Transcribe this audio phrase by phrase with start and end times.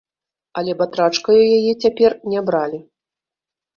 [0.61, 2.79] Але батрачкаю яе цяпер не бралі.